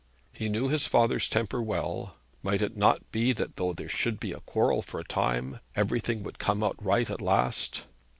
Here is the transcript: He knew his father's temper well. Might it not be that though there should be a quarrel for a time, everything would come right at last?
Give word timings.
He 0.33 0.49
knew 0.49 0.67
his 0.69 0.87
father's 0.87 1.29
temper 1.29 1.61
well. 1.61 2.17
Might 2.41 2.63
it 2.63 2.75
not 2.75 3.11
be 3.11 3.33
that 3.33 3.55
though 3.55 3.71
there 3.71 3.87
should 3.87 4.19
be 4.19 4.31
a 4.31 4.39
quarrel 4.39 4.81
for 4.81 4.99
a 4.99 5.03
time, 5.03 5.59
everything 5.75 6.23
would 6.23 6.39
come 6.39 6.63
right 6.81 7.07
at 7.07 7.21
last? 7.21 7.83